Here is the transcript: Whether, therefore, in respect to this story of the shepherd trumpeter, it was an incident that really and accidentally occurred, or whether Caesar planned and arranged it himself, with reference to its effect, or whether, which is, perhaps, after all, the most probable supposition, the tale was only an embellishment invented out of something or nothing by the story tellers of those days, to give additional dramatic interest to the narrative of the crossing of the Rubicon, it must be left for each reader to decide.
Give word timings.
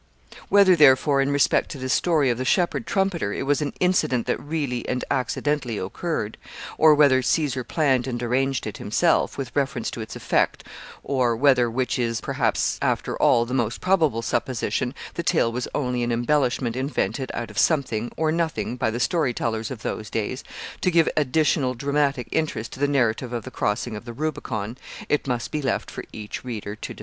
Whether, 0.49 0.75
therefore, 0.75 1.21
in 1.21 1.31
respect 1.31 1.69
to 1.69 1.77
this 1.77 1.93
story 1.93 2.31
of 2.31 2.39
the 2.39 2.43
shepherd 2.43 2.87
trumpeter, 2.87 3.31
it 3.33 3.43
was 3.45 3.61
an 3.61 3.71
incident 3.79 4.25
that 4.25 4.39
really 4.39 4.83
and 4.89 5.03
accidentally 5.11 5.77
occurred, 5.77 6.39
or 6.75 6.95
whether 6.95 7.21
Caesar 7.21 7.63
planned 7.63 8.07
and 8.07 8.23
arranged 8.23 8.65
it 8.65 8.77
himself, 8.77 9.37
with 9.37 9.55
reference 9.55 9.91
to 9.91 10.01
its 10.01 10.15
effect, 10.15 10.63
or 11.03 11.35
whether, 11.35 11.69
which 11.69 11.99
is, 11.99 12.19
perhaps, 12.19 12.79
after 12.81 13.15
all, 13.17 13.45
the 13.45 13.53
most 13.53 13.79
probable 13.79 14.23
supposition, 14.23 14.95
the 15.13 15.21
tale 15.21 15.51
was 15.51 15.67
only 15.75 16.01
an 16.01 16.11
embellishment 16.11 16.75
invented 16.75 17.29
out 17.35 17.51
of 17.51 17.59
something 17.59 18.11
or 18.17 18.31
nothing 18.31 18.77
by 18.77 18.89
the 18.89 18.99
story 18.99 19.35
tellers 19.35 19.69
of 19.69 19.83
those 19.83 20.09
days, 20.09 20.43
to 20.81 20.89
give 20.89 21.07
additional 21.15 21.75
dramatic 21.75 22.27
interest 22.31 22.71
to 22.73 22.79
the 22.79 22.87
narrative 22.87 23.31
of 23.33 23.43
the 23.43 23.51
crossing 23.51 23.95
of 23.95 24.05
the 24.05 24.13
Rubicon, 24.13 24.79
it 25.09 25.27
must 25.27 25.51
be 25.51 25.61
left 25.61 25.91
for 25.91 26.03
each 26.11 26.43
reader 26.43 26.75
to 26.77 26.95
decide. 26.95 26.99